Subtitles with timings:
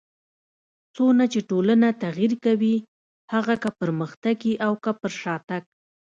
[0.95, 2.75] څونه چي ټولنه تغير کوي؛
[3.33, 5.63] هغه که پرمختګ يي او که پر شاتګ.